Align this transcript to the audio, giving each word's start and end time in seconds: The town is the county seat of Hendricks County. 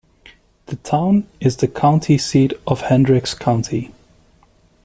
The 0.65 0.77
town 0.77 1.27
is 1.39 1.57
the 1.57 1.67
county 1.67 2.17
seat 2.17 2.53
of 2.65 2.81
Hendricks 2.81 3.35
County. 3.35 3.91